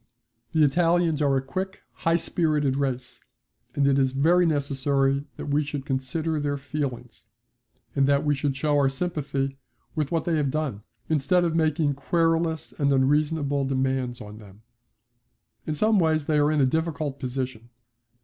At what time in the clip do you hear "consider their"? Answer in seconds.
5.85-6.57